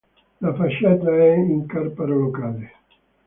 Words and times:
La 0.39 0.55
facciata 0.55 1.15
è 1.15 1.33
in 1.35 1.67
carparo 1.67 2.17
locale. 2.17 2.71